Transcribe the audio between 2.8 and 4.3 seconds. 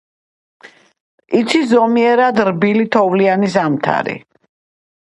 თოვლიანი ზამთარი.